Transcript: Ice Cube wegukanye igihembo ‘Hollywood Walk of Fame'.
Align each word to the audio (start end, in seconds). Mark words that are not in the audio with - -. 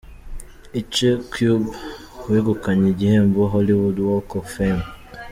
Ice 0.81 1.09
Cube 1.31 1.69
wegukanye 2.29 2.85
igihembo 2.93 3.39
‘Hollywood 3.53 3.97
Walk 4.07 4.29
of 4.39 4.45
Fame'. 4.53 4.87